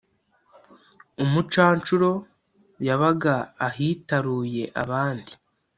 [1.23, 2.11] umucanshuro
[2.87, 3.35] yabaga
[3.67, 5.33] ahitaruye abandi;